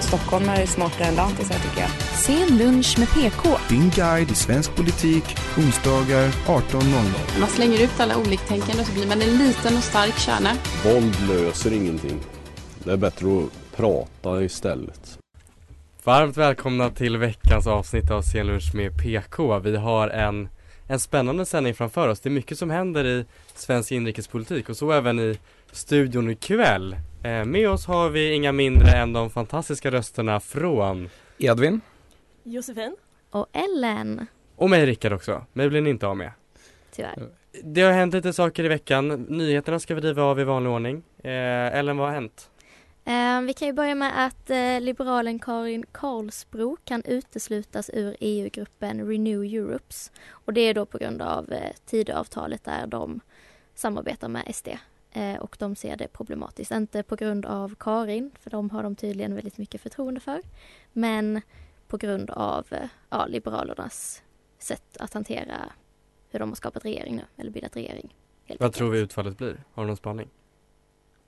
[0.00, 1.90] Stockholm är smartare än lantisar tycker jag.
[2.26, 3.48] Sen lunch med PK.
[3.68, 5.24] Din guide i svensk politik,
[5.58, 7.40] onsdagar 18.00.
[7.40, 10.50] Man slänger ut alla oliktänkande så blir man en liten och stark kärna.
[10.84, 12.20] Våld löser ingenting.
[12.84, 15.18] Det är bättre att prata istället.
[16.04, 19.58] Varmt välkomna till veckans avsnitt av Scenlunch med PK.
[19.58, 20.48] Vi har en,
[20.86, 22.20] en spännande sändning framför oss.
[22.20, 23.24] Det är mycket som händer i
[23.54, 25.38] svensk inrikespolitik och så även i
[25.72, 26.96] studion ikväll.
[27.26, 31.80] Eh, med oss har vi inga mindre än de fantastiska rösterna från Edvin
[32.42, 32.96] Josefin?
[33.30, 34.26] Och Ellen.
[34.56, 35.44] och mig Rickard också.
[35.52, 36.30] Mig blir ni inte av med.
[36.90, 37.28] Tyvärr.
[37.62, 39.08] Det har hänt lite saker i veckan.
[39.28, 41.02] Nyheterna ska vi driva av i vanlig ordning.
[41.18, 42.50] Eh, Ellen, vad har hänt?
[43.04, 49.08] Eh, vi kan ju börja med att eh, liberalen Karin Karlsbro kan uteslutas ur EU-gruppen
[49.08, 50.12] Renew Europes.
[50.28, 53.20] Och det är då på grund av eh, Tidöavtalet där de
[53.74, 54.68] samarbetar med SD.
[55.16, 58.96] Eh, och de ser det problematiskt, inte på grund av Karin, för de har de
[58.96, 60.42] tydligen väldigt mycket förtroende för.
[60.92, 61.40] Men
[61.88, 64.22] på grund av eh, ja, Liberalernas
[64.58, 65.72] sätt att hantera
[66.30, 68.14] hur de har skapat regering nu, eller bildat regering.
[68.46, 68.74] Vad enkelt.
[68.74, 69.64] tror vi utfallet blir?
[69.72, 70.28] Har du någon spaning?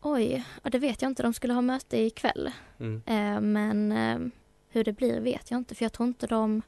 [0.03, 1.23] Oj, ja, det vet jag inte.
[1.23, 2.51] De skulle ha möte ikväll.
[2.79, 3.03] Mm.
[3.07, 4.33] Eh, men eh,
[4.69, 6.63] hur det blir vet jag inte för jag tror inte de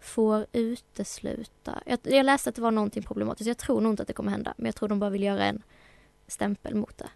[0.00, 1.82] får utesluta.
[1.86, 3.48] Jag, jag läste att det var någonting problematiskt.
[3.48, 5.44] Jag tror nog inte att det kommer hända men jag tror de bara vill göra
[5.44, 5.62] en
[6.28, 7.08] stämpel mot det.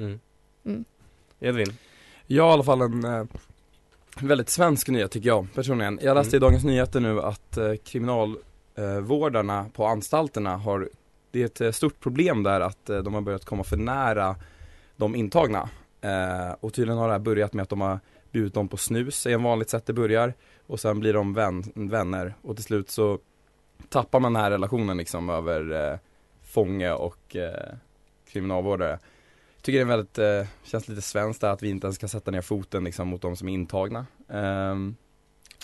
[0.00, 0.20] Mm.
[0.64, 0.84] Mm.
[1.40, 1.66] Edvin?
[2.26, 3.24] Jag har i alla fall en eh,
[4.20, 5.98] väldigt svensk nyhet tycker jag personligen.
[6.02, 6.42] Jag läste Mm.
[6.42, 10.88] i Dagens Nyheter nu att eh, kriminalvårdarna på anstalterna har
[11.30, 14.36] Det är ett eh, stort problem där att eh, de har börjat komma för nära
[14.96, 15.68] de intagna.
[16.00, 18.00] Eh, och tydligen har det här börjat med att de har
[18.30, 20.34] bjudit dem på snus, är en vanligt sätt det börjar.
[20.66, 23.18] Och sen blir de vän, vänner och till slut så
[23.88, 25.98] tappar man den här relationen liksom över eh,
[26.42, 27.74] fånge och eh,
[28.32, 28.98] kriminalvårdare.
[29.62, 32.30] Tycker det är väldigt, eh, känns lite svenskt där att vi inte ens kan sätta
[32.30, 34.06] ner foten liksom mot de som är intagna.
[34.28, 34.96] Ehm,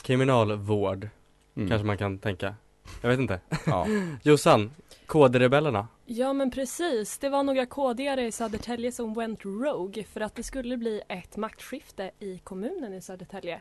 [0.03, 1.09] Kriminalvård,
[1.57, 2.55] mm, kanske man kan tänka.
[3.03, 3.41] Jag vet inte.
[3.67, 3.87] ja.
[4.23, 4.71] Jossan,
[5.07, 5.89] KD-rebellerna.
[6.07, 10.43] Ja men precis, det var några KD-are i Södertälje som went rogue för att det
[10.43, 13.61] skulle bli ett maktskifte i kommunen i Södertälje.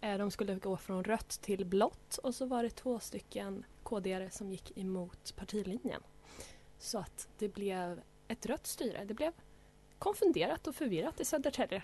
[0.00, 4.30] Eh, De skulle gå från rött till blått och så var det två stycken KD-are
[4.30, 6.00] som gick emot partilinjen.
[6.78, 9.04] Så att det blev ett rött styre.
[9.04, 9.32] Det blev
[9.98, 11.82] konfunderat och förvirrat i Södertälje.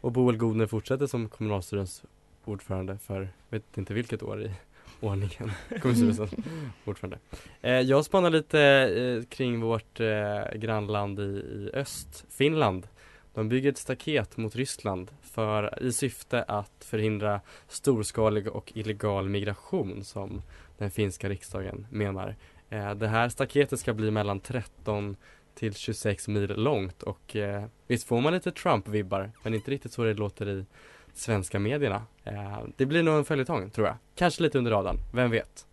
[0.00, 2.04] Och Boel Godner fortsätter som kommunalstyrelsens
[2.44, 4.50] ordförande för, vet inte vilket år i
[5.00, 5.50] ordningen,
[5.82, 6.30] kommunstyrelsens
[6.84, 7.18] ordförande.
[7.60, 12.88] Eh, jag spanar lite eh, kring vårt eh, grannland i, i öst, Finland.
[13.34, 20.04] De bygger ett staket mot Ryssland för, i syfte att förhindra storskalig och illegal migration
[20.04, 20.42] som
[20.78, 22.36] den finska riksdagen menar.
[22.70, 25.16] Eh, det här staketet ska bli mellan 13
[25.54, 30.04] till 26 mil långt och eh, visst får man lite Trump-vibbar men inte riktigt så
[30.04, 30.66] det låter i
[31.12, 32.02] svenska medierna.
[32.24, 33.96] Eh, det blir nog en följetong tror jag.
[34.14, 35.66] Kanske lite under radarn, vem vet?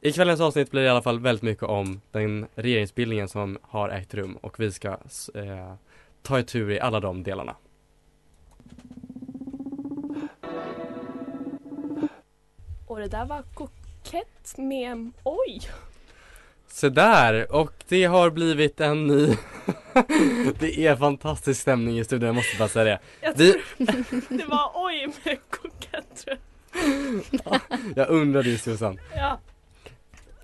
[0.00, 3.88] I kvällens avsnitt blir det i alla fall väldigt mycket om den regeringsbildningen som har
[3.88, 4.88] ägt rum och vi ska
[5.34, 5.74] eh,
[6.22, 7.56] ta tur i alla de delarna.
[12.86, 15.60] Och det där var kokett med, oj!
[16.72, 19.26] Så där och det har blivit en ny
[20.58, 22.98] Det är fantastisk stämning i studion, jag måste bara säga det.
[23.20, 23.54] Jag Vi,
[24.28, 25.38] Det var oj med
[26.24, 27.60] tror jag.
[27.96, 29.00] jag undrade ju Susanne.
[29.16, 29.38] Ja.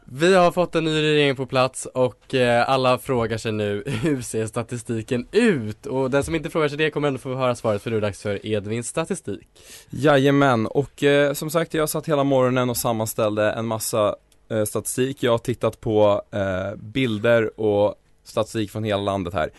[0.07, 4.23] Vi har fått en ny regering på plats och eh, alla frågar sig nu hur
[4.23, 5.87] ser statistiken ut?
[5.87, 8.01] Och den som inte frågar sig det kommer ändå få höra svaret för nu är
[8.01, 9.49] det dags för Edvins statistik.
[9.91, 14.17] Jajamän, och eh, som sagt jag satt hela morgonen och sammanställde en massa
[14.49, 15.23] eh, statistik.
[15.23, 17.95] Jag har tittat på eh, bilder och
[18.25, 19.51] statistik från hela landet här.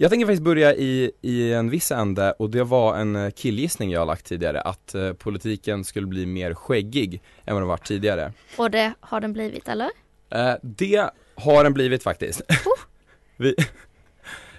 [0.00, 3.90] Jag tänker faktiskt börja i, i en viss ände och det var en eh, killgissning
[3.90, 7.86] jag har lagt tidigare att eh, politiken skulle bli mer skäggig än vad den varit
[7.86, 8.32] tidigare.
[8.56, 9.90] Och det har den blivit, eller?
[10.30, 12.42] Eh, det har den blivit faktiskt.
[13.36, 13.54] vi,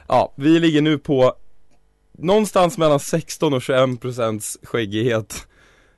[0.08, 1.34] ja, vi ligger nu på
[2.12, 5.48] någonstans mellan 16 och 21 procents skäggighet.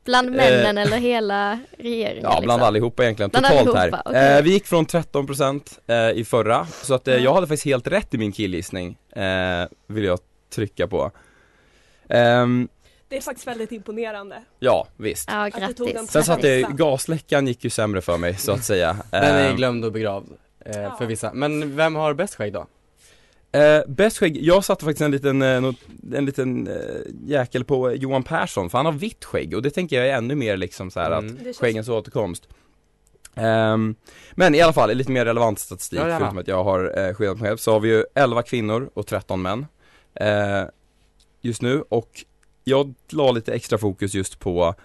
[0.06, 2.24] Bland männen eller hela regeringen?
[2.24, 2.62] Ja, bland liksom?
[2.68, 4.02] allihopa egentligen, Bland totalt allihopa, här.
[4.06, 4.38] okej.
[4.38, 7.20] Eh, vi gick från 13 procent eh, i förra, så att eh, Ja.
[7.20, 10.20] jag hade faktiskt helt rätt i min killgissning, eh, vill jag
[10.56, 11.12] trycka på.
[12.10, 12.68] Ehm,
[13.08, 14.44] Det är faktiskt väldigt imponerande.
[14.60, 15.30] Ja, visst.
[15.32, 16.12] Ja, Att du tog den grattis.
[16.12, 18.96] Sen så att det, gasläckan gick ju sämre för mig så att säga.
[19.12, 20.28] Den är Eh, glömd och begravd
[20.66, 20.96] eh, Ja.
[20.98, 21.34] för vissa.
[21.34, 22.68] Men vem har bäst skägg då?
[23.52, 25.74] Eh, bäst skägg, jag satte faktiskt en liten, eh,
[26.14, 26.76] en liten eh,
[27.26, 30.36] jäkel på Johan Persson för han har vitt skägg och det tänker jag är ännu
[30.36, 31.38] mer liksom så här Mm.
[31.50, 32.48] att skäggens återkomst.
[33.36, 33.96] Ehm,
[34.32, 37.40] men i alla fall, lite mer relevant statistik Ja, förutom att jag har eh, skyddat
[37.40, 39.66] mig själv så har vi ju 11 kvinnor och 13 män
[40.14, 40.64] eh,
[41.42, 42.26] just nu och
[42.64, 44.76] jag la lite extra fokus just på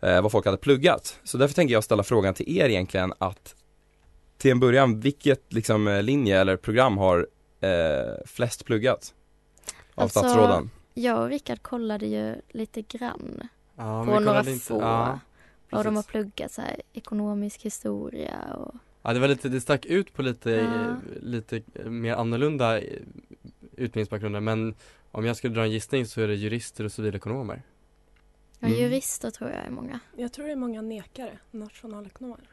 [0.00, 1.18] eh, vad folk hade pluggat.
[1.24, 3.54] Så därför tänker jag ställa frågan till er egentligen att
[4.38, 7.26] till en början, vilket liksom eh, linje eller program har
[7.64, 9.14] eh, flest pluggat?
[9.94, 10.70] Av Alltså, statsråden?
[10.94, 14.80] Jag och Rickard kollade ju lite grann Ja, på några inte- få.
[14.80, 15.18] Ja,
[15.70, 19.84] vad de har pluggat så här, ekonomisk historia och ja det var lite, det stack
[19.86, 20.96] ut på lite, Ja.
[21.22, 22.80] lite mer annorlunda
[23.76, 24.74] utbildningsbakgrunder men
[25.10, 27.62] om jag skulle dra en gissning så är det jurister och civilekonomer.
[28.58, 28.80] ja, Mm.
[28.80, 30.00] jurister tror jag är många.
[30.16, 32.48] Jag tror det är många nekare, nationalekonomer.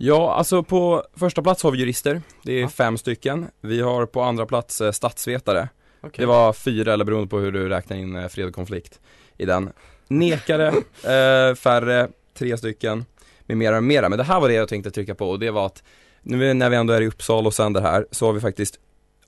[0.00, 2.68] Ja, alltså på första plats har vi jurister, det är Ja.
[2.68, 3.46] fem stycken.
[3.60, 5.68] Vi har på andra plats eh, statsvetare.
[6.00, 6.22] Okej.
[6.22, 9.00] Det var fyra eller beroende på hur du räknar in eh, fred och konflikt
[9.36, 9.70] i den.
[10.08, 10.68] Nekare,
[11.48, 13.04] eh, färre, tre stycken,
[13.46, 14.08] med mera och mera.
[14.08, 15.82] Men det här var det jag tänkte trycka på och det var att
[16.22, 18.78] nu när vi ändå är i Uppsala och sänder här så har vi faktiskt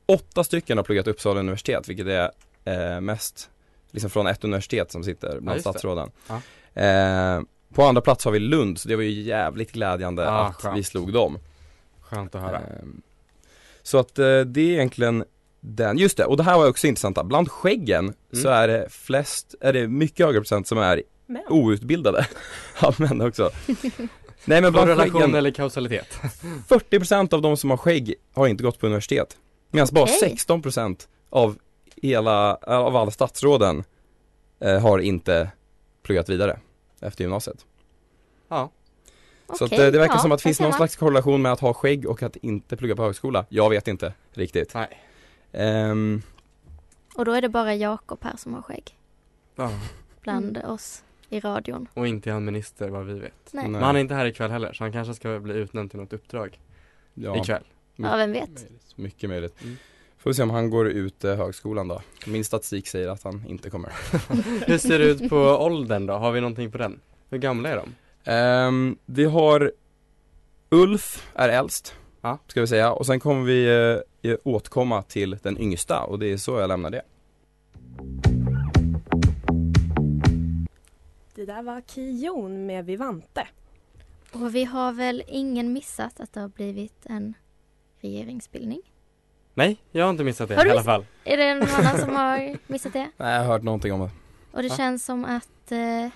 [0.06, 2.30] åtta stycken har pluggat Uppsala universitet vilket är
[2.64, 3.50] eh, mest
[3.90, 5.60] liksom från ett universitet som sitter Ja, bland det.
[5.60, 6.10] statsråden.
[6.28, 6.40] Ja.
[6.82, 7.40] Eh,
[7.74, 10.78] på andra plats har vi Lund så det var ju jävligt glädjande Ja, att skönt.
[10.78, 11.38] vi slog dem.
[12.00, 12.58] Skönt att höra.
[12.58, 13.02] Ehm,
[13.82, 15.24] Så att eh, det är egentligen
[15.60, 18.52] den, just det, och det här var också intressant, bland skäggen så Mm.
[18.60, 22.26] är det flest, är det mycket högre procent som är Men outbildade
[22.82, 23.50] Ja män också
[24.44, 26.18] Nej men bland Korrelation skäggen, eller kausalitet?
[26.68, 29.36] 40% av de som har skägg har inte gått på universitet
[29.70, 30.36] Medan bara Okej.
[30.48, 31.58] 16% av
[32.02, 33.84] hela, av alla statsråden
[34.60, 35.50] eh, har inte
[36.02, 36.58] pluggat vidare
[37.00, 37.66] efter gymnasiet
[38.48, 38.70] Ja.
[39.58, 41.52] Så att, Okej, eh, det verkar ja, som att det finns någon slags korrelation med
[41.52, 45.00] att ha skägg och att inte plugga på högskola Jag vet inte riktigt Nej.
[45.52, 46.22] Ehm,
[47.14, 48.96] Och då är det bara Jakob här som har skägg
[49.54, 49.70] Ja.
[50.20, 51.88] bland oss i radion.
[51.94, 53.32] Och inte är han minister vad vi vet.
[53.52, 53.68] Nej.
[53.68, 56.12] Men han är inte här ikväll heller så han kanske ska bli utnämnd till något
[56.12, 56.60] uppdrag
[57.14, 57.64] ja, ikväll.
[57.96, 58.48] Ja, vem vet?
[58.50, 59.76] möjligt, mycket möjligt Mm.
[60.22, 63.44] Får vi se om han går ut eh, högskolan då Min statistik säger att han
[63.48, 63.90] inte kommer
[64.66, 66.14] Hur ser det ut på åldern då?
[66.14, 67.00] Har vi någonting på den?
[67.28, 67.94] Hur gamla är de?
[68.30, 69.72] Ehm, Vi har
[70.70, 72.38] Ulf är äldst Ja.
[72.46, 73.66] Ska vi säga och sen kommer vi
[74.22, 77.02] eh, återkomma till den yngsta och det är så jag lämnar det
[81.34, 83.48] det där var Kijon med Vivante.
[84.32, 87.34] Och vi har väl ingen missat att det har blivit en
[88.00, 88.82] regeringsbildning?
[89.54, 91.06] Nej, jag har inte missat det Har du i alla fall.
[91.24, 93.10] Är det någon annan som har missat det?
[93.16, 94.10] Nej jag har hört någonting om det
[94.52, 94.76] Och det Va?
[94.76, 96.08] känns som att eh,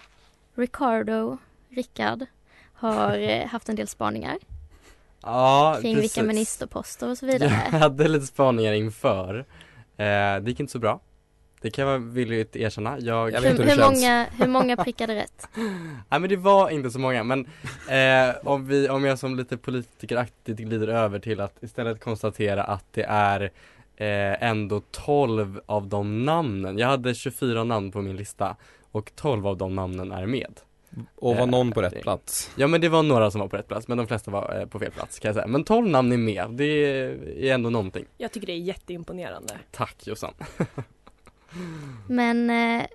[0.55, 1.39] Ricardo,
[1.71, 2.27] Rickard,
[2.75, 4.37] har eh, haft en del spaningar
[5.23, 6.17] Ja, kring precis.
[6.19, 7.51] vilka ministerposter och så Jag vidare.
[7.79, 9.39] hade lite spaningar inför.
[9.97, 11.01] Eh, det gick inte så bra.
[11.65, 12.99] Det kan jag vara villigt erkänna.
[13.01, 15.49] Jag, Jag vet Hur, hur hur, många, hur många prickade rätt?
[16.09, 17.41] Nej men det var inte så många men
[17.89, 22.85] eh, om, vi, om jag som lite politikeraktigt glider över till att istället konstatera att
[22.93, 23.41] det är
[23.97, 28.57] eh, ändå 12 av de namnen, jag hade 24 namn på min lista
[28.93, 30.61] och 12 av de namnen är med.
[31.17, 33.49] Och var Eh, någon på det- rätt plats Ja men det var några som var
[33.49, 35.47] på rätt plats men de flesta var eh, på fel plats kan jag säga.
[35.47, 38.05] Men 12 namn är med, det är ändå någonting.
[38.19, 39.55] Jag tycker det är jätteimponerande.
[39.71, 40.35] Tack Jossan.
[42.09, 42.87] Men eh,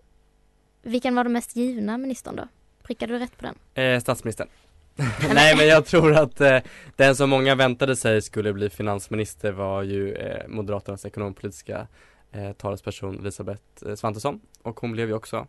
[0.81, 2.47] vilken var den mest givna ministern då?
[2.83, 3.83] Prickade du rätt på den?
[3.85, 4.47] Eh, statsministern.
[5.33, 6.59] Nej men jag tror att eh,
[6.95, 11.87] den som många väntade sig skulle bli finansminister var ju eh, Moderaternas ekonompolitiska
[12.31, 15.47] eh, talesperson Elisabeth eh, Svantesson och hon blev ju också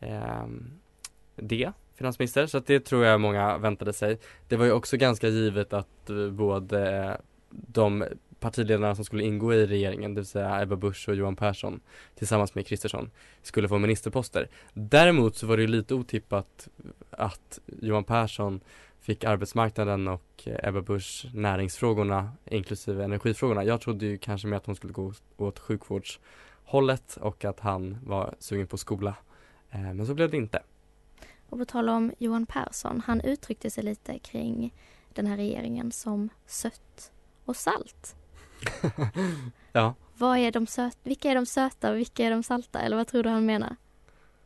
[0.00, 0.46] eh,
[1.36, 4.18] det, finansminister, så att det tror jag många väntade sig.
[4.48, 7.16] Det var ju också ganska givet att eh, både
[7.50, 8.04] de
[8.44, 11.80] partiledarna som skulle ingå i regeringen, det vill säga Ebba Busch och Johan Persson
[12.14, 13.10] tillsammans med Kristersson
[13.42, 14.48] skulle få ministerposter.
[14.74, 16.68] Däremot så var det ju lite otippat
[17.10, 18.60] att Johan Persson
[19.00, 23.64] fick arbetsmarknaden och Ebba Busch näringsfrågorna inklusive energifrågorna.
[23.64, 28.34] Jag trodde ju kanske mer att hon skulle gå åt sjukvårdshållet och att han var
[28.38, 29.14] sugen på skola.
[29.70, 30.62] Eh, men så blev det inte.
[31.48, 34.74] Och på tal om Johan Persson, han uttryckte sig lite kring
[35.12, 37.12] den här regeringen som sött
[37.44, 38.16] och salt.
[39.72, 42.80] Ja, Vad är de söt, vilka är de söta och vilka är de salta?
[42.80, 43.76] Eller vad tror du han menar?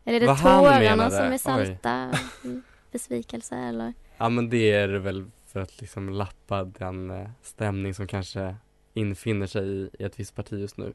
[0.04, 2.18] Eller är det Vad tårarna som är salta?
[2.44, 3.94] Mm, Besvikelse eller?
[4.16, 8.56] ja men det är väl för att liksom lappa den eh, stämning som kanske
[8.94, 10.92] infinner sig i, i ett visst parti just nu.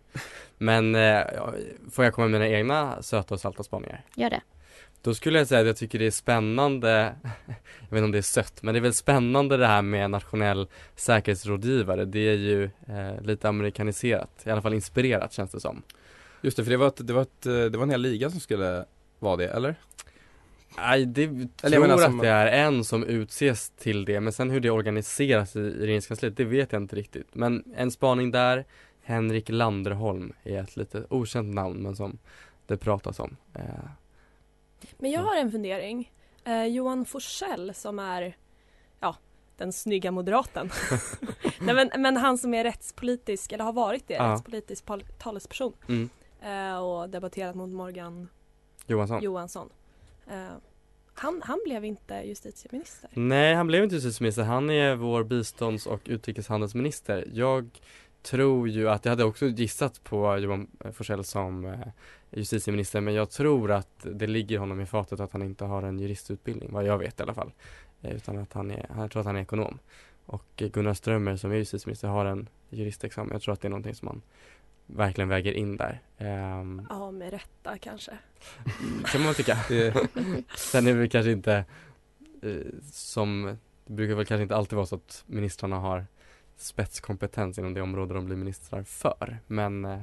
[0.58, 1.22] Men eh,
[1.92, 4.02] får jag komma med mina egna söta och salta spaningar?
[4.16, 4.42] Gör det.
[5.02, 7.16] Då skulle jag säga att jag tycker det är spännande,
[7.80, 10.12] jag vet inte om det är sött, men det är väl spännande det här med
[10.12, 12.06] nationell säkerhetsrådgivare.
[12.06, 15.82] Det är ju eh, lite amerikaniserat, i alla fall inspirerat känns det som.
[16.42, 18.40] Just det, för det var, ett, det, var ett, det var en hel liga som
[18.40, 18.86] skulle
[19.20, 19.76] vara det, eller?
[20.78, 24.34] Nej, det Eller tror menar att som- det är en som utses till det, men
[24.34, 27.36] sen hur det organiseras i, i regeringskansliet, det vet jag inte riktigt.
[27.36, 28.66] Men en spaning där,
[29.04, 32.18] Henrik Landerholm är ett lite okänt namn, men som
[32.68, 33.36] det pratas om.
[33.54, 33.62] Eh,
[34.98, 36.12] Men jag har en fundering.
[36.44, 38.38] Eh, Johan Forsell som är
[39.00, 39.16] ja,
[39.58, 40.70] den snygga moderaten.
[41.62, 44.34] Nej, men, men han som är rättspolitisk, eller har varit det, Ja.
[44.34, 44.86] rättspolitisk
[45.18, 46.10] talesperson mm.
[46.42, 48.28] eh, och debatterat mot Morgan
[48.88, 49.24] Johansson.
[49.24, 49.70] Johansson.
[50.28, 50.54] Eh,
[51.14, 53.10] han, han blev inte justitieminister.
[53.14, 54.44] Nej, han blev inte justitieminister.
[54.44, 57.28] Han är vår bistånds och utrikeshandelsminister.
[57.34, 57.70] Jag
[58.22, 61.80] tror ju att, jag hade också gissat på Johan Forssell som eh,
[62.36, 66.00] justitieminister, men jag tror att det ligger honom i fatet att han inte har en
[66.00, 67.52] juristutbildning, vad jag vet i alla fall.
[68.02, 69.80] Eh, utan att han är, jag tror att han är ekonom.
[70.26, 73.34] Och Gunnar Strömmer som är justitieminister har en juristexamen.
[73.34, 74.22] Jag tror att det är någonting som man
[74.86, 76.02] verkligen väger in där.
[76.18, 78.12] Ehm, Ja, med rätta kanske.
[79.06, 79.56] kan man tycka.
[80.58, 81.66] Sen är det kanske inte
[82.42, 82.56] eh,
[82.92, 86.06] som, det brukar väl kanske inte alltid vara så att ministrarna har
[86.58, 89.40] spetskompetens inom det område de blir ministrar för.
[89.48, 90.02] Men, eh,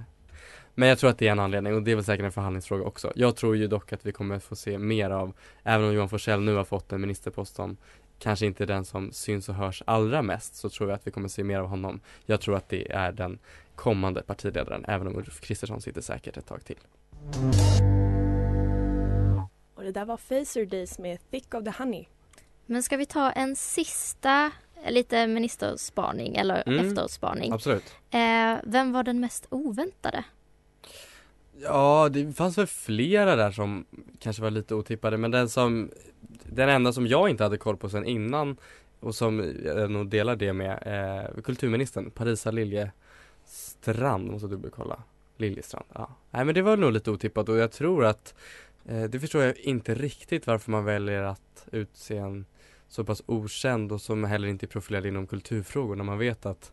[0.81, 2.85] men jag tror att det är en anledning och det är väl säkert en förhandlingsfråga
[2.85, 3.13] också.
[3.15, 5.33] Jag tror ju dock att vi kommer få se mer av,
[5.63, 7.77] även om Johan Forssell nu har fått en ministerpost som
[8.19, 11.11] kanske inte är den som syns och hörs allra mest så tror jag att vi
[11.11, 12.01] kommer se mer av honom.
[12.27, 13.39] Jag tror att det är den
[13.75, 16.79] kommande partiledaren, även om Ulf Kristersson sitter säkert ett tag till.
[19.75, 22.05] Och det där var Facer Days med Thick of the Honey.
[22.67, 24.51] Men ska vi ta en sista
[24.89, 26.89] lite ministerspaning eller Mm.
[26.89, 27.53] efterspaning?
[27.53, 27.85] Absolut.
[28.11, 30.25] Eh, vem var den mest oväntade?
[31.63, 33.85] Ja, det fanns väl flera där som
[34.19, 35.91] kanske var lite otippade men den som
[36.45, 38.57] Den enda som jag inte hade koll på sen innan
[39.01, 45.03] och som jag nog delar det med eh, kulturministern Parisa Liljestrand, måste dubbelkolla
[45.37, 46.17] Liljestrand, ja.
[46.31, 48.35] Nej men det var nog lite otippat och jag tror att
[48.85, 52.45] eh, Det förstår jag inte riktigt varför man väljer att utse en
[52.89, 56.73] så pass okänd och som heller inte är profilerad inom kulturfrågor när man vet att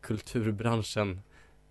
[0.00, 1.20] kulturbranschen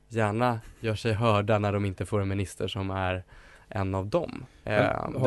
[0.09, 3.23] gärna gör sig hörda när de inte får en minister som är
[3.69, 4.45] en av dem.
[4.63, 4.73] Eh,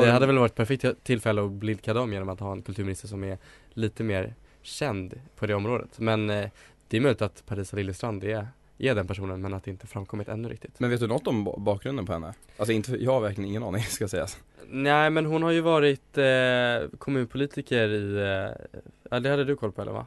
[0.05, 3.07] det hade väl varit ett perfekt tillfälle att blidka dem genom att ha en kulturminister
[3.07, 3.37] som är
[3.73, 5.99] lite mer känd på det området.
[5.99, 6.49] Men eh,
[6.87, 8.47] det är möjligt att Parisa Liljestrand är,
[8.77, 10.79] är den personen men att det inte framkommit ännu riktigt.
[10.79, 12.33] Men vet du något om ba- bakgrunden på henne?
[12.57, 14.37] Alltså inte, jag har verkligen ingen aning ska sägas.
[14.67, 18.79] Nej men hon har ju varit eh, kommunpolitiker i, eh,
[19.11, 20.05] ja det hade du koll på eller va?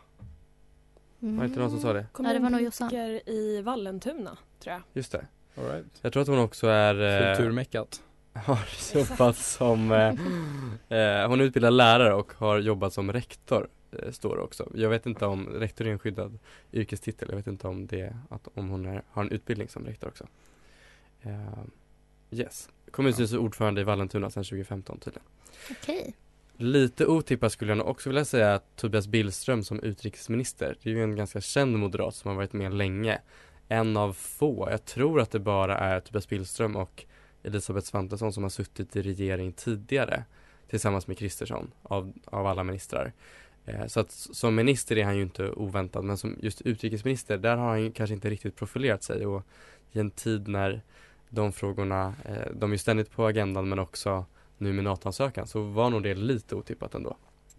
[1.19, 2.07] Var det inte någon som sa det?
[2.19, 2.91] Ja, det var nog Jossan.
[2.95, 4.83] I Vallentuna, tror jag.
[4.93, 5.27] Just det.
[5.57, 5.87] All right.
[6.03, 8.03] Jag tror att hon också är eh, Kulturmeckat.
[8.45, 8.59] har
[8.95, 10.09] jobbat som, eh,
[10.99, 14.71] eh, hon är utbildad lärare och har jobbat som rektor, eh, står det också.
[14.75, 16.39] Jag vet inte om, rektor är en skyddad
[16.73, 20.09] yrkestitel, jag vet inte om det, att, om hon är, har en utbildning som rektor
[20.09, 20.27] också.
[21.23, 21.65] Eh,
[22.31, 25.27] yes, kommunstyrelsens ordförande i Vallentuna sedan 2015 tydligen.
[25.71, 26.15] Okej.
[26.59, 30.95] Lite otippat skulle jag nog också vilja säga att Tobias Billström som utrikesminister, det är
[30.95, 33.19] ju en ganska känd moderat som har varit med länge.
[33.69, 37.05] En av få, jag tror att det bara är Tobias Billström och
[37.43, 40.25] Elisabeth Svantesson som har suttit i regering tidigare
[40.69, 43.13] tillsammans med Kristersson av, av alla ministrar.
[43.65, 47.57] Eh, så att som minister är han ju inte oväntad men som just utrikesminister där
[47.57, 49.43] har han ju kanske inte riktigt profilerat sig och
[49.93, 50.83] i en tid när
[51.29, 54.25] de frågorna, eh, de är ju ständigt på agendan men också
[54.59, 57.17] nu med NATO-ansökan så var nog det lite otippat ändå.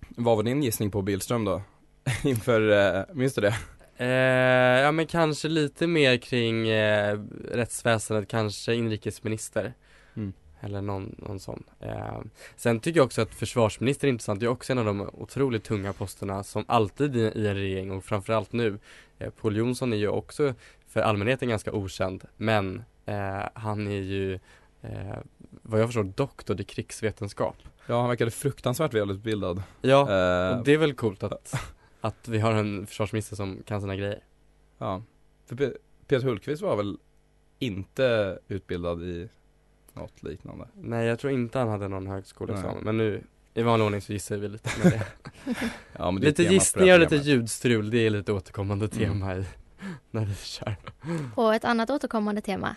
[0.10, 1.62] Vad var din gissning på Billström då?
[2.24, 3.56] Inför, eh, minns du det?
[3.98, 7.20] Eh, ja men kanske lite mer kring eh,
[7.52, 9.74] rättsväsendet, kanske inrikesminister.
[10.16, 10.34] Mm.
[10.62, 11.64] Eller någon, någon sån.
[11.80, 12.22] Eh,
[12.56, 14.40] sen tycker jag också att försvarsminister är intressant.
[14.40, 17.92] Det är också en av de otroligt tunga posterna som alltid i, i en regering
[17.92, 18.80] och framförallt nu.
[19.20, 20.54] Eh, Paul Jonsson är ju också
[20.88, 24.40] för allmänheten ganska okänd men eh, han är ju
[24.92, 25.18] eh,
[25.62, 27.56] vad jag förstår doktor i krigsvetenskap.
[27.88, 29.64] Ja, han verkade fruktansvärt välutbildad.
[29.82, 31.54] Ja, Eh, och det är väl coolt att,
[32.02, 34.24] att vi har en försvarsminister som kan sina grejer.
[34.78, 35.04] Ja.
[35.46, 35.76] För Pe-
[36.08, 36.98] Peter Hultqvist var väl
[37.60, 39.30] inte utbildad i
[39.94, 40.68] något liknande?
[40.74, 42.84] Nej jag tror inte han hade någon högskoleexamen Nej.
[42.86, 45.06] men nu i vanlig ordning så gissar vi lite med det.
[45.98, 48.98] Ja, men det lite gissningar och lite ljudstrul, det är lite återkommande Mm.
[48.98, 49.46] tema i
[50.12, 50.76] när vi kör.
[51.36, 52.76] Och ett annat återkommande tema.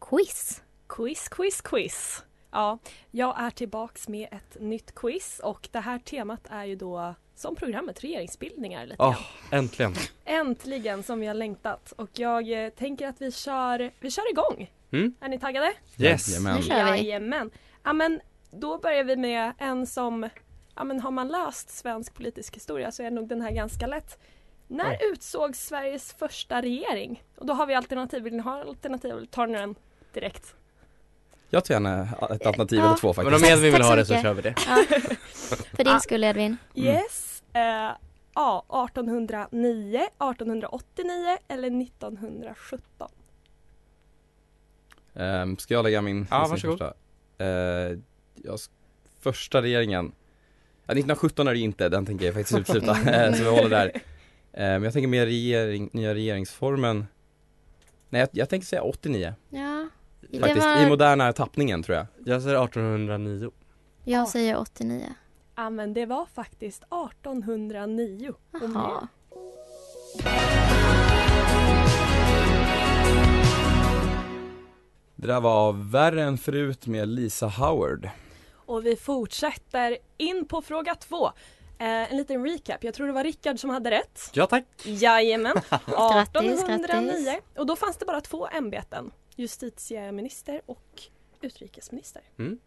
[0.00, 0.62] Quiz.
[0.96, 2.24] Quiz, quiz, quiz.
[2.50, 2.78] Ja,
[3.10, 7.56] jag är tillbaks med ett nytt quiz och det här temat är ju då som
[7.56, 9.10] programmet regeringsbildningar lite Ja,
[9.50, 9.60] grann.
[9.60, 9.94] äntligen.
[10.24, 14.70] Äntligen som vi har längtat och jag eh, tänker att vi kör, vi kör igång.
[14.92, 15.14] Mm.
[15.20, 15.72] Är ni taggade?
[15.98, 16.28] Yes!
[16.28, 16.56] Jajamän.
[16.56, 16.98] Nu kör vi.
[16.98, 17.50] Jajamän.
[17.82, 18.20] Ja men
[18.50, 20.28] då börjar vi med en som,
[20.76, 24.18] ja men har man läst svensk politisk historia så är nog den här ganska lätt.
[24.66, 25.10] När Oj.
[25.12, 27.22] utsågs Sveriges första regering?
[27.36, 29.74] Och då har vi alternativ, vill ni ha alternativ eller tar ni den
[30.12, 30.54] direkt?
[31.54, 32.84] Jag tar gärna ett alternativ Ja.
[32.86, 33.44] eller två Men faktiskt.
[33.44, 34.54] om Edvin vill ha det så kör vi det.
[34.66, 34.84] Ja.
[35.76, 36.00] För din Ah.
[36.00, 36.56] skull Edvin.
[36.76, 36.88] Mm.
[36.94, 37.42] Yes.
[37.52, 37.90] Eh,
[38.34, 43.08] ja, 1809, 1889 eller 1917?
[45.14, 46.78] Ehm, ska jag lägga min Ja, varsågod.
[46.78, 46.94] första?
[47.44, 47.98] Eh,
[48.34, 48.58] jag,
[49.20, 50.12] första regeringen
[50.86, 53.92] ja, 1917 är det inte, den tänker jag faktiskt utesluta, Eh, så vi håller där
[54.52, 57.06] Men jag tänker mer regering, nya regeringsformen
[58.10, 59.71] Nej jag, jag tänker säga 89 Ja,
[60.40, 63.50] Faktiskt, var, i moderna tappningen tror jag Jag säger 1809.
[64.04, 65.14] jag säger 89.
[65.56, 68.34] Ja men det var faktiskt 1809.
[68.52, 69.08] Och Jaha.
[75.16, 78.08] Det där var värre än förut med Lisa Howard
[78.54, 81.26] Och vi fortsätter in på fråga två.
[81.78, 82.84] Eh, en liten recap.
[82.84, 84.30] Jag tror det var Rickard som hade rätt.
[84.32, 84.64] Ja tack!
[84.84, 85.52] Jajamän.
[85.86, 87.24] Grattis, 1809.
[87.24, 87.42] grattis.
[87.58, 89.10] Och då fanns det bara två ämbeten.
[89.36, 91.02] Justitieminister och
[91.40, 92.22] utrikesminister.
[92.36, 92.58] Mhm.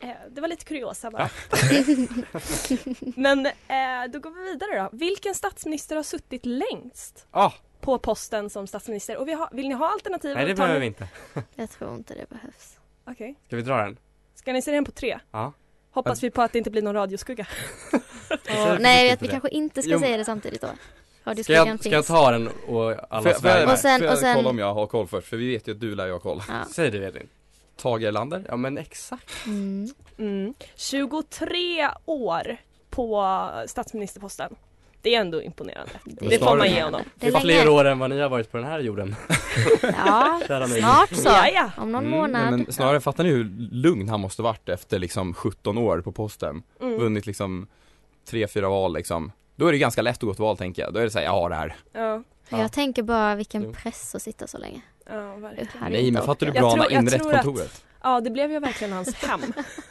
[0.00, 1.30] Eh, det var lite kuriosa bara.
[3.16, 4.96] Men eh, då går vi vidare då.
[4.96, 9.16] Vilken statsminister har suttit längst Ah, på posten som statsminister?
[9.16, 10.34] Och vi har, vill ni ha alternativ?
[10.34, 11.08] nej det ni- behöver vi inte.
[11.54, 12.78] Jag tror inte det behövs.
[13.04, 13.34] Okej.
[13.46, 13.98] Ska vi dra den?
[14.34, 15.18] Ska ni se den på tre?
[15.30, 15.52] Ja.
[15.90, 17.46] Hoppas vi på att det inte blir någon radioskugga.
[18.30, 19.98] Och, nej, att vi kanske inte ska Jo.
[20.00, 20.68] säga det samtidigt då.
[21.24, 23.72] Ska Radioskuggan jag, ska jag ta den och alla jag, Sverige?
[23.72, 25.28] Och sen- och sen- kolla om jag har koll först?
[25.28, 26.54] För vi vet ju att du lär ju ha koll Ja.
[26.72, 27.28] Säg det Edvin.
[27.76, 29.30] Tage Erlander Ja men exakt.
[29.46, 29.88] Mm.
[30.18, 30.54] Mm.
[30.76, 32.56] 23 år
[32.90, 33.24] på
[33.66, 34.54] statsministerposten.
[35.02, 35.92] Det är ändå imponerande.
[36.04, 37.00] Det Det är får man ge honom.
[37.14, 39.14] Det är fler år än vad ni har varit på den här jorden.
[39.82, 41.28] Ja, snart så.
[41.28, 41.70] Ja, ja.
[41.76, 42.42] Om någon Mm, månad.
[42.42, 46.12] Nej, men snarare fattar ni hur lugn han måste varit efter liksom 17 år på
[46.12, 46.98] posten Mm.
[46.98, 47.66] Vunnit liksom
[48.30, 51.00] 3-4 val liksom Då är det ganska lätt att gå till val tänker jag, då
[51.00, 54.46] är det såhär, jag har det här Ja, Jag tänker bara vilken press att sitta
[54.46, 54.82] så länge.
[55.06, 55.92] ja, verkligen.
[55.92, 57.84] Nej men fattar du bra han har inrett tror att- kontoret?
[58.02, 59.40] Ja, det blev ju verkligen hans hem.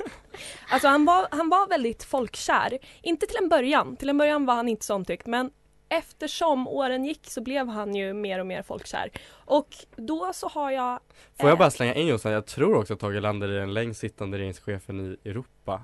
[0.69, 2.77] alltså han var, han var väldigt folkkär.
[3.01, 3.95] Inte till en början.
[3.95, 5.51] Till en början var han inte så omtyckt men
[5.89, 9.11] eftersom åren gick så blev han ju mer och mer folkkär.
[9.31, 10.99] Och då så har jag...
[11.39, 13.73] Får jag eh, bara slänga in Jossan, jag tror också att Tage Erlander är den
[13.73, 15.81] längst sittande regeringschefen i Europa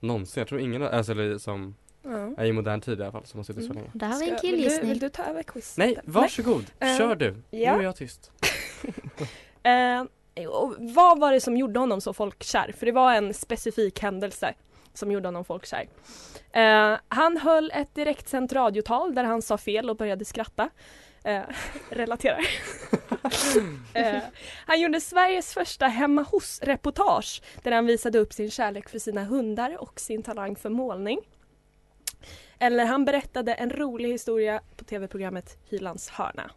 [0.00, 1.76] Någonsin, jag tror ingen, alltså eller som,
[2.36, 2.42] Ja.
[2.42, 3.76] är i modern tid i alla fall som har suttit så Mm.
[3.82, 4.88] länge Där har vi en Ska- vill, killgissning.
[4.88, 5.76] vill du ta över quiz?
[5.78, 7.72] Nej, varsågod, Eh, kör du, ja.
[7.74, 8.30] nu är jag tyst
[9.62, 10.04] Eh,
[10.48, 12.72] och vad var det som gjorde honom så folkkär?
[12.78, 14.54] För det var en specifik händelse
[14.94, 15.88] som gjorde honom folkkär.
[16.52, 20.70] Eh, han höll ett direktsänt radiotal där han sa fel och började skratta.
[21.24, 21.42] Eh,
[21.90, 22.46] relaterar.
[23.94, 24.18] eh,
[24.66, 29.76] han gjorde Sveriges första hemma hos-reportage där han visade upp sin kärlek för sina hundar
[29.82, 31.20] och sin talang för målning.
[32.62, 36.50] Eller han berättade en rolig historia på tv-programmet Hylands hörna.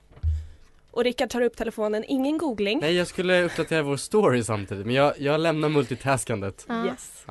[0.91, 2.79] Och Rickard tar upp telefonen, ingen googling.
[2.81, 6.85] Nej jag skulle uppdatera vår story samtidigt men jag, jag lämnar multitaskandet Ja.
[6.85, 7.25] Yes.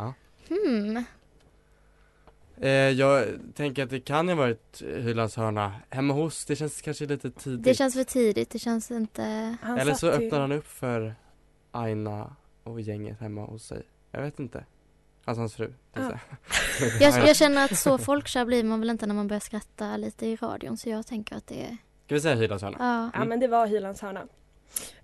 [0.48, 1.04] Hmm.
[2.60, 6.82] eh, Jag tänker att det kan ju ha varit Hylands hörna Hemma hos, det känns
[6.82, 9.56] kanske lite tidigt Det känns för tidigt, det känns inte...
[9.62, 11.14] Han Eller så satt ju- öppnar han upp för
[11.70, 14.64] Aina och gänget hemma hos sig Jag vet inte
[15.24, 16.10] Alltså hans fru Ja.
[17.00, 20.26] Jag, jag känner att så folkkär blir man väl inte när man börjar skratta lite
[20.26, 21.76] i radion så jag tänker att det är...
[22.06, 22.76] Ska vi säga Hylands hörna?
[22.80, 23.20] Ja.
[23.20, 24.26] Ja men det var Hylands hörna.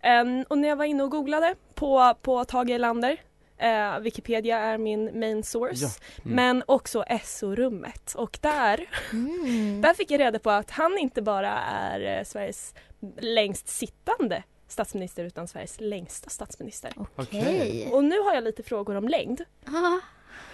[0.01, 3.17] Ehm, och när jag var inne och googlade på, på Tage Erlander
[3.59, 5.85] eh, Wikipedia är min main source.
[5.85, 5.91] Ja.
[6.25, 6.37] Mm.
[6.37, 8.15] Men också SO-rummet.
[8.15, 9.81] Och där, Mm.
[9.81, 12.75] där fick jag reda på att han inte bara är eh, Sveriges
[13.21, 16.93] längst sittande statsminister utan Sveriges längsta statsminister.
[17.17, 17.89] Okej.
[17.93, 19.41] Och nu har jag lite frågor om längd.
[19.67, 19.99] Ah,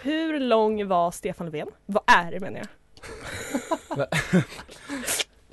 [0.03, 1.69] Hur lång var Stefan Löfven?
[1.87, 2.69] Vad är det menar jag?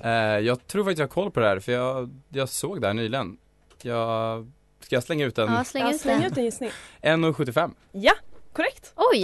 [0.03, 2.87] Eh, jag tror faktiskt jag har koll på det här för jag, jag såg det
[2.87, 3.37] här nyligen
[3.81, 5.53] jag, Ska jag slänga ut en?
[5.53, 6.69] ja, släng Ja, ut släng ut en gissning.
[7.01, 8.13] 1,75 Ja,
[8.53, 8.93] korrekt.
[8.95, 9.21] Oj!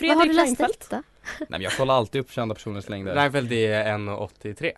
[0.00, 0.80] Vad har Fredrik du läst Reinfeldt.
[0.80, 1.02] detta?
[1.38, 4.72] Nej men jag kollar alltid upp kända personers längder Reinfeldt är 1,83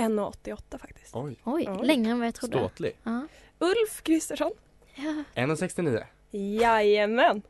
[0.00, 1.16] 1,88 faktiskt.
[1.16, 1.86] Oj Oj, Oj.
[1.86, 2.58] längre än vad jag trodde.
[2.58, 3.26] Ståtlig Ja.
[3.58, 4.52] Ulf Kristersson.
[4.94, 5.24] Ja.
[5.34, 7.42] 1,69 Jajamän.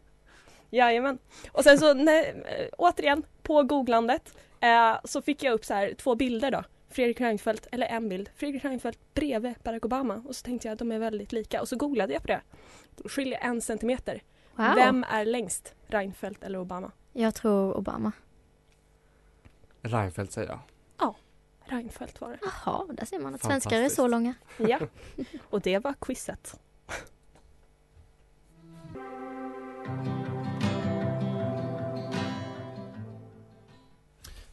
[0.70, 1.18] Jajamän.
[1.52, 5.94] Och sen så, när, äh, återigen, på googlandet eh, så fick jag upp så här
[5.94, 6.64] två bilder då.
[6.88, 8.30] Fredrik Reinfeldt, eller en bild.
[8.36, 10.22] Fredrik Reinfeldt bredvid Barack Obama.
[10.26, 11.60] Och så tänkte jag att de är väldigt lika.
[11.60, 12.40] Och så googlade jag på det.
[12.96, 14.22] Då skiljer en centimeter.
[14.54, 14.74] Wow.
[14.74, 15.74] Vem är längst?
[15.86, 16.92] Reinfeldt eller Obama?
[17.12, 18.12] Jag tror Obama.
[19.82, 20.58] Reinfeldt säger jag
[21.70, 22.38] Reinfeldt var det.
[22.42, 24.34] Jaha, där ser man att svenskar är så långa.
[24.56, 24.78] Ja,
[25.50, 26.60] och det var quizet.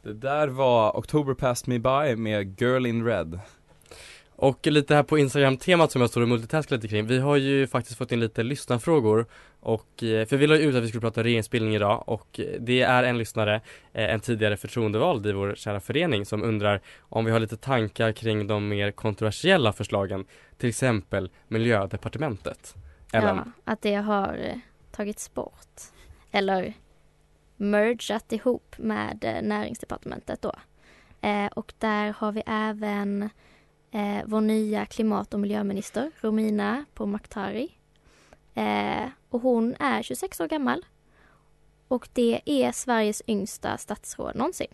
[0.01, 3.39] Det där var October Passed Me By med Girl in Red
[4.39, 7.07] och lite här på Instagram-temat som jag står och multitaskar lite kring.
[7.07, 9.25] Vi har ju faktiskt fått in lite lyssnarfrågor
[9.59, 12.81] och, eh, för vi la ut att vi skulle prata regeringsbildning idag och eh, det
[12.81, 13.61] är en lyssnare,
[13.93, 18.11] eh, en tidigare förtroendevald i vår kära förening som undrar om vi har lite tankar
[18.11, 20.25] kring de mer kontroversiella förslagen,
[20.57, 22.75] till exempel miljödepartementet.
[23.13, 23.35] Ellen?
[23.35, 25.81] Ja, att det har tagits bort.
[26.31, 26.73] Eller
[27.55, 30.53] mergat ihop med näringsdepartementet då.
[31.51, 33.29] och där har vi även
[33.91, 37.69] eh, vår nya klimat och miljöminister Romina Pourmokhtari.
[38.53, 40.85] Eh, och hon är 26 år gammal
[41.87, 44.67] och det är Sveriges yngsta statsråd någonsin.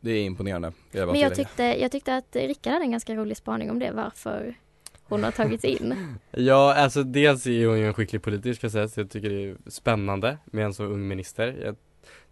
[0.00, 0.72] Det är imponerande.
[0.92, 3.92] Jag Men jag tyckte, jag tyckte att Rickard hade en ganska rolig spaning om det,
[3.92, 4.54] varför
[5.02, 5.94] hon har tagits in.
[6.30, 8.96] ja, alltså dels är hon ju en skicklig politiker ska sägas.
[8.96, 11.56] Jag tycker det är spännande med en så ung minister.
[11.64, 11.76] Jag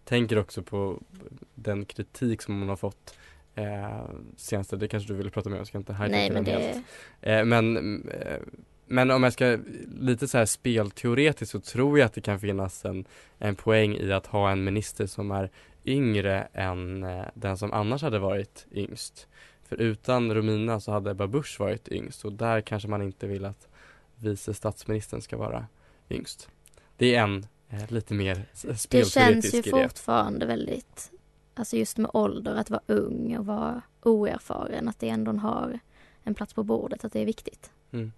[0.03, 1.01] tänker också på
[1.55, 3.15] den kritik som hon har fått
[3.55, 4.03] eh,
[4.37, 6.51] senaste, det kanske du ville prata med om, jag ska inte Nej, men det...
[6.51, 6.85] helt.
[7.21, 7.77] Eh, men,
[8.09, 8.39] eh,
[8.85, 9.57] men om jag ska
[9.99, 13.05] lite så här spelteoretiskt så tror jag att det kan finnas en,
[13.39, 15.49] en poäng i att ha en minister som är
[15.85, 19.27] yngre än eh, den som annars hade varit yngst.
[19.63, 23.45] För utan Romina så hade Ebba Busch varit yngst och där kanske man inte vill
[23.45, 23.67] att
[24.15, 25.67] vice statsministern ska vara
[26.09, 26.49] yngst.
[26.97, 29.25] Det är en eh, lite mer spelteoretisk idé.
[29.35, 31.11] Det känns ju fortfarande väldigt
[31.55, 35.79] alltså just med ålder, att vara ung och vara oerfaren, att det ändå har
[36.23, 37.71] en plats på bordet, att det är viktigt.
[37.91, 38.11] Mm.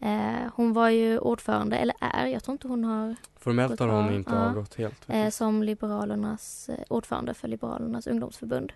[0.00, 4.14] Eh, hon var ju ordförande, eller är, jag tror inte hon har Formellt har hon
[4.14, 5.04] inte ja, avgått helt.
[5.08, 8.72] Eh, som Liberalernas eh, ordförande för Liberalernas ungdomsförbund.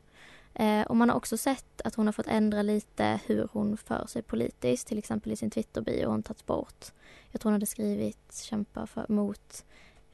[0.54, 4.06] Eh, och man har också sett att hon har fått ändra lite hur hon för
[4.06, 6.84] sig politiskt, till exempel i sin Twitter-bio har hon tagits bort.
[7.30, 9.64] Jag tror hon hade skrivit kämpa för, mot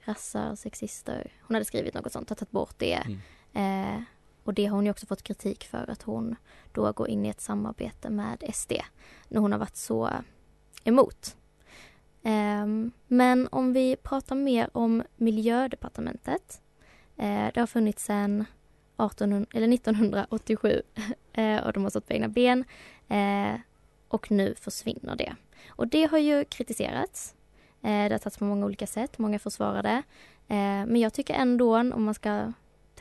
[0.01, 1.33] rassar, sexister.
[1.40, 2.95] Hon hade skrivit något sånt, har tagit bort det.
[2.95, 3.19] Mm.
[3.53, 4.03] Eh,
[4.45, 6.37] och det har hon ju också fått kritik för att hon
[6.73, 8.73] då går in i ett samarbete med SD
[9.29, 10.11] när hon har varit så
[10.85, 11.37] emot.
[12.23, 12.67] Eh,
[13.07, 16.63] men om vi pratar mer om miljödepartementet.
[17.17, 18.45] Eh, det har funnits sedan
[18.97, 20.83] 1800, eller 1987
[21.33, 22.65] eh, och de har stått på egna ben
[23.09, 23.61] eh,
[24.09, 25.37] och nu försvinner det.
[25.69, 27.35] Och det har ju kritiserats.
[27.83, 30.03] Eh, det har tagits på många olika sätt, många försvarar det.
[30.49, 32.53] Eh, men jag tycker ändå, om man ska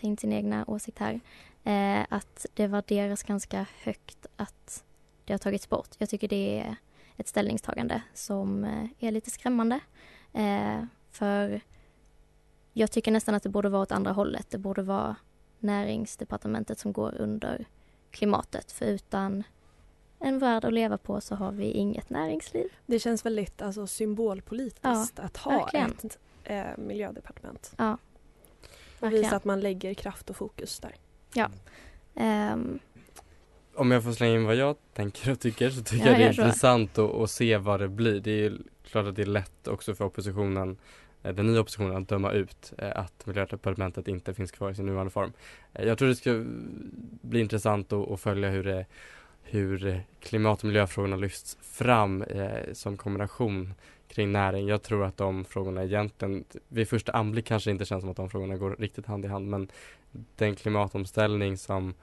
[0.01, 1.19] ta in sin egna åsikt här,
[1.63, 4.83] eh, att det värderas ganska högt att
[5.25, 5.89] det har tagits bort.
[5.97, 6.75] Jag tycker det är
[7.17, 9.79] ett ställningstagande som eh, är lite skrämmande.
[10.33, 11.61] Eh, för
[12.73, 14.47] jag tycker nästan att det borde vara åt andra hållet.
[14.49, 15.15] Det borde vara
[15.59, 17.65] näringsdepartementet som går under
[18.11, 18.71] klimatet.
[18.71, 19.43] För utan
[20.19, 22.67] en värld att leva på så har vi inget näringsliv.
[22.85, 25.91] Det känns väldigt alltså, symbolpolitiskt ja, att ha verkligen.
[25.91, 27.73] ett eh, miljödepartement.
[27.77, 27.97] Ja,
[28.99, 30.95] och visa att man lägger kraft och fokus där.
[31.33, 31.49] Ja.
[32.53, 32.79] Um.
[33.75, 36.23] Om jag får slänga in vad jag tänker och tycker så tycker ja, jag det
[36.23, 38.19] är intressant att, att, se vad det blir.
[38.19, 40.77] Det är klart att det är lätt också för oppositionen
[41.23, 44.85] eh, den nya oppositionen att döma ut eh, att miljödepartementet inte finns kvar i sin
[44.85, 45.33] nuvarande form.
[45.73, 46.43] Eh, jag tror det ska
[47.21, 48.85] bli intressant att, att följa hur, det,
[49.51, 53.73] hur klimat och miljöfrågorna lyfts fram eh, som kombination
[54.07, 54.67] kring näring.
[54.67, 58.29] Jag tror att de frågorna egentligen, vid första anblick kanske inte känns som att de
[58.29, 59.71] frågorna går riktigt hand i hand men
[60.35, 61.93] den klimatomställning som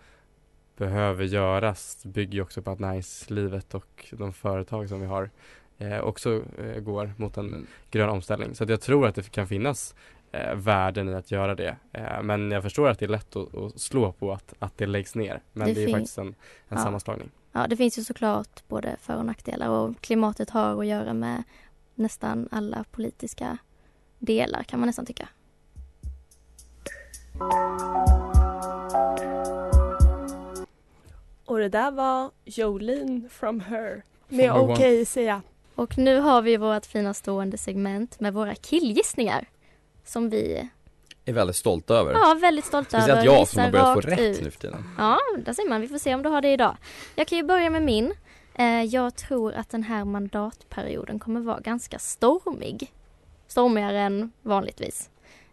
[0.76, 5.30] behöver göras bygger också på att näringslivet och de företag som vi har
[5.78, 7.66] eh, också eh, går mot en mm.
[7.90, 8.54] grön omställning.
[8.54, 9.94] Så jag tror att det kan finnas
[10.32, 11.76] eh, värden i att göra det.
[11.92, 14.86] Eh, men jag förstår att det är lätt att, att, slå på att, att det
[14.86, 15.42] läggs ner.
[15.52, 16.34] Men det, det är faktiskt en, en
[16.68, 16.78] ja.
[16.78, 17.30] sammanslagning.
[17.52, 21.42] Ja, det finns ju såklart både för och nackdelar och klimatet har att göra med
[21.94, 23.58] nästan alla politiska
[24.18, 25.28] delar kan man nästan tycka.
[31.44, 35.42] Och det där var Jolene from her med Okej okay, säga.
[35.74, 39.48] Och nu har vi vårt fina stående segment med våra killgissningar
[40.06, 40.68] som vi
[41.24, 42.12] är väldigt stolta över.
[42.12, 43.20] Ja, väldigt stolta Speciellt över.
[43.20, 44.42] Speciellt jag som har börjat få rätt ut.
[44.42, 44.84] nu för tiden.
[44.98, 45.80] Ja, där ser man.
[45.80, 46.76] Vi får se om du har det idag.
[47.14, 48.14] Jag kan ju börja med min.
[48.54, 52.92] Eh, jag tror att den här mandatperioden kommer vara ganska stormig.
[53.46, 55.10] Stormigare än vanligtvis.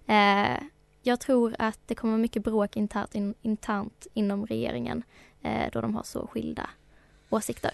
[0.07, 0.63] Eh,
[1.01, 5.03] jag tror att det kommer vara mycket bråk internt, in, internt inom regeringen
[5.41, 6.69] eh, då de har så skilda
[7.29, 7.71] åsikter.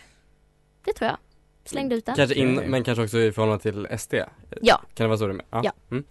[0.84, 1.18] Det tror jag.
[1.65, 2.15] Slängde ut den.
[2.15, 4.13] Kanske in, men kanske också i förhållande till SD?
[4.62, 4.82] Ja.
[4.94, 5.46] Kan det vara så du menar?
[5.52, 5.62] Ja.
[5.63, 5.72] ja.
[5.92, 6.04] Mm.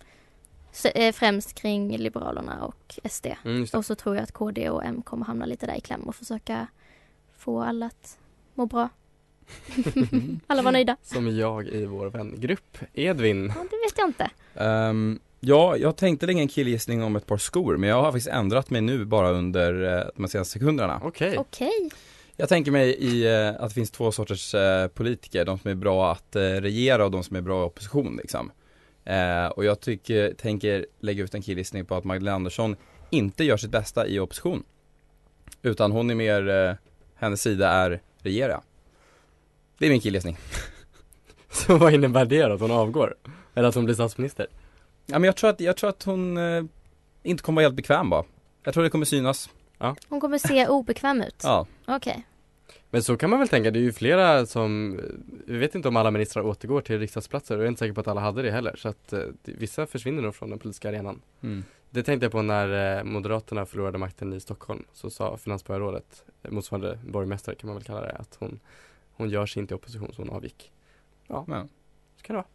[0.84, 3.26] Eh, främst kring Liberalerna och SD.
[3.44, 6.02] Mm, och så tror jag att KD och M kommer hamna lite där i kläm
[6.02, 6.66] och försöka
[7.36, 8.18] få alla att
[8.54, 8.88] må bra.
[10.46, 10.96] alla var nöjda.
[11.02, 12.78] Som jag i vår vängrupp.
[12.92, 13.52] Edvin.
[13.56, 14.30] Ja, det vet jag inte.
[14.54, 18.28] Um, ja, jag tänkte lägga en killgissning om ett par skor men jag har faktiskt
[18.28, 21.00] ändrat mig nu bara under uh, de senaste sekunderna.
[21.04, 21.28] Okej.
[21.28, 21.38] Okay.
[21.38, 21.90] Okej.
[22.36, 24.54] Jag tänker mig i uh, att det finns två sorters
[24.94, 28.50] politiker, de som är bra att regera och de som är bra i opposition liksom.
[29.54, 32.76] Och jag tycker, tänker lägga ut en killgissning på att Magdalena Andersson
[33.10, 34.64] inte gör sitt bästa i opposition.
[35.62, 36.78] Utan hon är mer,
[37.14, 38.60] hennes sida är regera.
[39.78, 40.38] Det är min killgissning.
[41.50, 42.54] Så vad innebär det då?
[42.54, 43.14] Att hon avgår?
[43.54, 44.46] Eller att hon blir statsminister?
[45.06, 46.64] Ja men jag tror att, jag tror att hon eh,
[47.22, 48.24] inte kommer vara helt bekväm bara.
[48.64, 49.50] Jag tror det kommer synas.
[49.78, 49.96] Ja.
[50.08, 51.40] Hon kommer se obekväm ut?
[51.42, 51.66] Ja.
[51.86, 51.96] Okej.
[51.96, 52.22] Okay.
[52.90, 55.00] Men så kan man väl tänka, det är ju flera som,
[55.46, 58.00] vi vet inte om alla ministrar återgår till riksdagsplatser och jag är inte säker på
[58.00, 61.22] att alla hade det heller så att eh, vissa försvinner nog från den politiska arenan.
[61.40, 61.64] Mm.
[61.90, 66.50] Det tänkte jag på när eh, Moderaterna förlorade makten i Stockholm så sa finansborgarrådet, eh,
[66.50, 68.60] motsvarande borgmästare kan man väl kalla det, att hon
[69.18, 70.72] hon gör sig inte i opposition så hon avgick.
[71.26, 71.68] Ja, ja.
[72.16, 72.46] så kan det vara.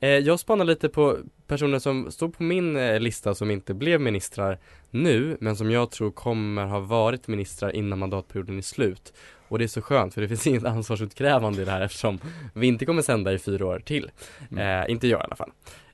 [0.00, 4.00] Eh, jag spanar lite på personer som stod på min eh, lista som inte blev
[4.00, 4.58] ministrar
[4.90, 9.12] nu men som jag tror kommer ha varit ministrar innan mandatperioden är slut.
[9.48, 12.18] Och det är så skönt för det finns inget ansvarsutkrävande i det här eftersom
[12.54, 14.10] vi inte kommer sända i fyra år till.
[14.50, 14.82] Mm.
[14.82, 15.50] Eh, inte jag i alla fall.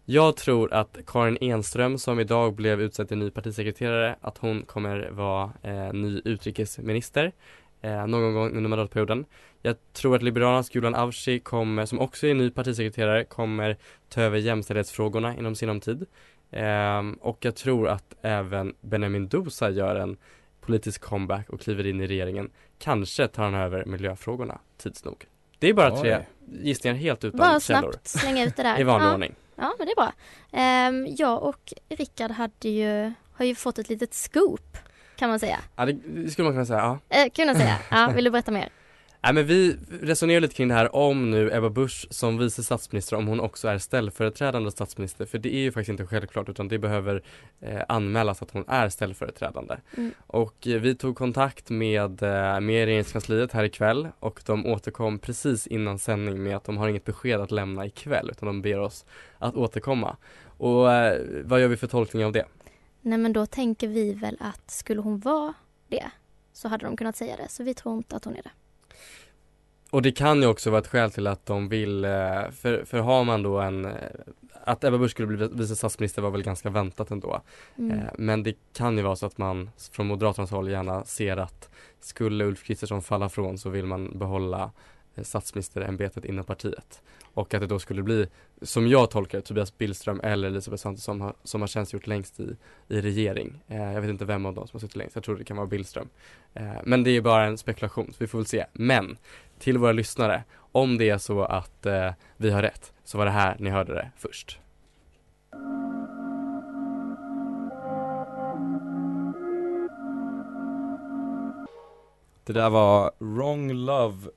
[0.07, 5.11] Jag tror att Karin Enström som idag blev utsedd till ny partisekreterare att hon kommer
[5.11, 7.33] vara eh, ny utrikesminister
[7.83, 9.25] eh, någon gång under mandatperioden.
[9.63, 13.77] Jag tror att Liberalernas Gulan Avci kommer, som också är ny partisekreterare, kommer
[14.09, 16.07] ta över jämställdhetsfrågorna inom sinom tid.
[16.51, 20.17] Eh, och jag tror att även Benjamin Dosa gör en
[20.67, 22.51] politisk comeback och kliver in i regeringen.
[22.79, 25.27] Kanske tar han över miljöfrågorna tids nog.
[25.59, 26.01] Det är bara Oj.
[26.01, 27.83] tre gissningar helt utan bara källor.
[27.83, 28.79] Bara snabbt slänga ut det där.
[28.81, 29.13] I vanlig ja.
[29.13, 29.35] ordning.
[29.57, 30.13] Ja, men det är bra.
[30.89, 34.79] Um, jag och Rickard hade ju, har ju fått ett litet scoop
[35.17, 35.61] kan man säga.
[35.77, 37.17] Ja, det skulle man kunna säga, ja.
[37.17, 38.13] Eh, kunna säga, ja.
[38.15, 38.69] Vill du berätta mer?
[39.25, 43.17] Nej men vi resonerar lite kring det här om nu Ebba Busch som vice statsminister
[43.17, 46.79] om hon också är ställföreträdande statsminister för det är ju faktiskt inte självklart utan det
[46.79, 47.23] behöver
[47.61, 49.77] eh, anmälas att hon är ställföreträdande.
[49.97, 50.11] Mm.
[50.27, 55.67] Och eh, vi tog kontakt med, eh, med regeringskansliet här ikväll och de återkom precis
[55.67, 59.05] innan sändning med att de har inget besked att lämna ikväll utan de ber oss
[59.39, 60.17] att återkomma.
[60.47, 62.45] Och eh, vad gör vi för tolkning av det?
[63.01, 65.55] Nej men då tänker vi väl att skulle hon vara
[65.89, 66.11] det
[66.53, 68.51] så hade de kunnat säga det så vi tror inte att hon är det.
[69.95, 72.11] Och det kan ju också vara ett skäl till att de vill, eh,
[72.51, 73.93] för, för har man då en, eh,
[74.65, 77.41] att Ebba Busch skulle bli vice statsminister var väl ganska väntat ändå.
[77.79, 77.99] Mm.
[77.99, 81.69] Eh, men det kan ju vara så att man från Moderaternas håll gärna ser att
[82.01, 84.71] skulle Ulf Kristersson falla från så vill man behålla
[85.15, 87.03] Eh, statsministerämbetet inom partiet.
[87.35, 88.27] Och att det då skulle bli,
[88.63, 92.57] som jag tolkar Tobias Billström eller Elisabeth Svantesson som har, som har tjänstgjort längst i,
[92.89, 93.63] i regering.
[93.69, 95.57] Eh, jag vet inte vem av dem som har suttit längst, jag tror det kan
[95.57, 96.09] vara Billström.
[96.55, 98.67] Eh, men det är bara en spekulation, så vi får väl se.
[98.73, 99.17] Men
[99.59, 103.31] till våra lyssnare, om det är så att eh, vi har rätt, så var det
[103.31, 104.59] här ni hörde det först.
[112.47, 114.31] Det där var Wrong Love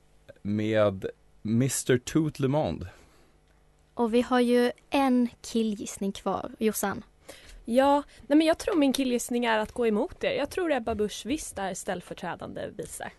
[0.48, 1.06] med
[1.44, 2.86] Mr Toot Le Monde.
[3.94, 7.02] Och vi har ju en killgissning kvar, Jossan.
[7.64, 10.30] Ja, nej men jag tror min killgissning är att gå emot er.
[10.30, 13.10] Jag tror Ebba Busch visst är ställföreträdande vice.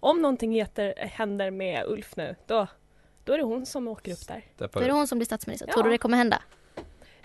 [0.00, 2.66] Om någonting heter, händer med Ulf nu, då,
[3.24, 4.44] då är det hon som åker upp där.
[4.56, 5.66] Då är det hon som blir statsminister.
[5.68, 5.72] Ja.
[5.72, 6.42] Tror du det kommer hända?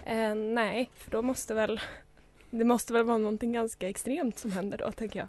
[0.06, 1.82] Eh, nej, för då måste väl
[2.50, 5.28] det måste väl vara någonting ganska extremt som händer då, tänker jag.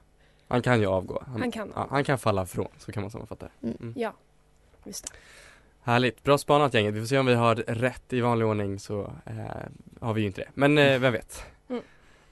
[0.53, 1.23] Han kan ju avgå.
[1.27, 1.73] Han, han kan.
[1.75, 3.67] Ja, han kan falla från, så kan man sammanfatta det.
[3.67, 3.77] Mm.
[3.81, 3.95] Mm.
[3.97, 4.13] Ja,
[4.85, 5.19] just det.
[5.83, 6.95] Härligt, bra spanat gänget.
[6.95, 9.35] Vi får se om vi har rätt i vanlig ordning så eh,
[10.01, 10.49] har vi ju inte det.
[10.55, 11.45] Men eh, vem vet.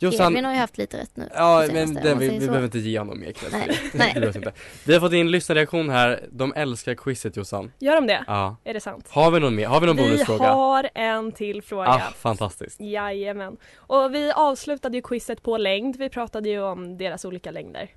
[0.03, 1.29] Jossan, Kevin har ju haft lite rätt nu.
[1.35, 3.79] Ja, men den, vi, vi behöver inte ge honom mer cred Nej.
[3.95, 4.15] Nej.
[4.15, 4.53] det inte.
[4.87, 6.25] Vi har fått in lyssnarreaktion här.
[6.31, 7.73] De älskar quizet Jossan.
[7.79, 8.25] Gör de det?
[8.27, 8.57] Ja.
[8.65, 9.09] Är det sant?
[9.11, 9.67] Har vi någon mer?
[9.67, 10.45] Har vi någon vi bonusfråga?
[10.45, 11.89] Vi har en till fråga.
[11.89, 12.81] Ah, fantastiskt.
[12.81, 13.57] Jajamän.
[13.77, 15.97] Och vi avslutade ju quizet på längd.
[15.97, 17.91] Vi pratade ju om deras olika längder.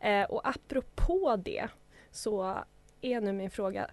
[0.00, 1.68] Eh, och apropå det
[2.12, 2.58] så
[3.00, 3.90] är nu min fråga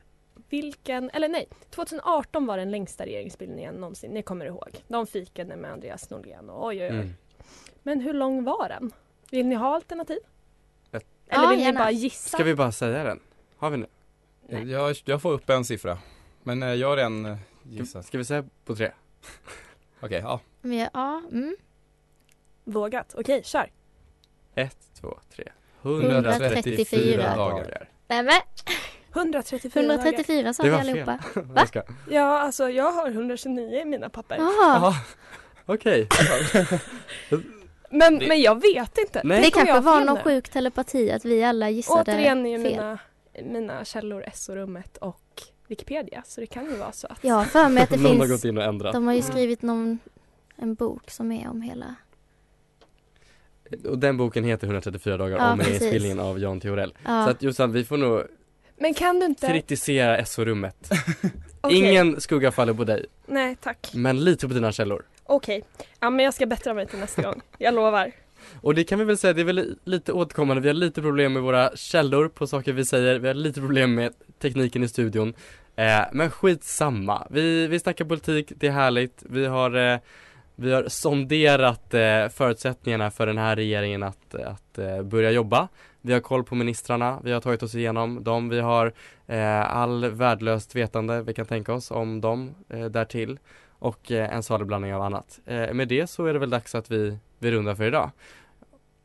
[0.49, 4.69] vilken, eller nej, 2018 var den längsta regeringsbildningen någonsin, ni kommer ihåg.
[4.87, 6.89] De fikade med Andreas Norlén och oj oj oj.
[6.89, 7.13] Mm.
[7.83, 8.91] Men hur lång var den?
[9.31, 10.19] Vill ni ha alternativ?
[10.91, 11.05] Ett...
[11.27, 12.37] Eller vill ja, ni bara gissa?
[12.37, 13.19] Ska vi bara säga den?
[13.57, 13.87] Har vi nu?
[14.71, 15.97] Jag, jag får upp en siffra.
[16.43, 18.05] Men jag har en eh, gissat.
[18.05, 18.91] Ska vi säga på tre?
[20.01, 20.39] Okej, okay, ja.
[20.93, 21.55] Ja, mm.
[22.63, 23.13] Vågat.
[23.13, 23.71] Okej, okay, kör.
[24.55, 25.51] Ett, två, tre.
[25.81, 27.89] 134 dagar.
[28.07, 28.41] Nämen!
[29.15, 31.19] 134 134 sa vi allihopa.
[31.35, 31.67] Va?
[32.09, 34.37] Ja, alltså jag har 129 i mina papper.
[34.37, 34.93] Jaha.
[35.65, 36.07] Okej.
[37.91, 39.21] Men, Det- men jag vet inte.
[39.23, 39.41] Nej.
[39.41, 40.23] Det kommer kanske var fel någon nu.
[40.23, 42.71] sjuk telepati att vi alla gissade Återigen är fel.
[42.71, 42.99] mina,
[43.43, 45.21] mina källor SO-rummet och
[45.67, 48.25] Wikipedia så det kan ju vara så att har för mig att det Någon har
[48.27, 48.93] finns, gått in och ändrat.
[48.93, 49.99] de har ju skrivit någon,
[50.55, 51.95] en bok som är om hela
[53.89, 55.73] Och den boken heter 134 dagar Ja, om precis.
[55.73, 56.93] regeringsbildningen av Jan Theorell.
[57.05, 57.25] Ja.
[57.25, 58.23] Så att Jossan, vi får nog
[58.81, 59.47] Men kan du inte?
[59.47, 60.91] kritisera SO-rummet.
[61.61, 61.77] Okej.
[61.77, 63.91] Ingen skugga faller på dig, Nej tack.
[63.93, 65.05] men lite på dina källor.
[65.23, 65.63] Okej.
[65.99, 67.41] Ja men jag ska bättra mig till nästa gång.
[67.57, 68.11] Jag lovar.
[68.61, 71.33] Och det kan vi väl säga, det är väl lite återkommande, vi har lite problem
[71.33, 75.33] med våra källor på saker vi säger, vi har lite problem med tekniken i studion.
[75.75, 79.99] Eh, men skitsamma, vi, vi snackar politik, det är härligt, vi har eh,
[80.55, 85.67] vi har sonderat eh, förutsättningarna för den här regeringen att, att eh, börja jobba.
[86.01, 88.93] Vi har koll på ministrarna, vi har tagit oss igenom dem, vi har
[89.27, 93.39] eh, all värdelöst vetande vi kan tänka oss om dem eh, därtill
[93.79, 95.39] och eh, en salig blandning av annat.
[95.45, 98.11] Eh, med det så är det väl dags att vi, vi rundar för idag.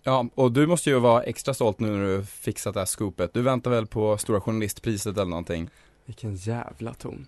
[0.03, 3.35] Ja, och du måste ju vara extra stolt nu när du fixat det här scoopet.
[3.35, 5.71] Du väntar väl på Stora Journalistpriset eller någonting?
[6.05, 7.27] Vilken jävla ton.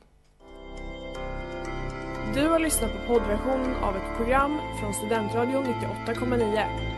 [2.34, 6.97] Du har lyssnat på poddversion av ett program från Studentradion 98,9.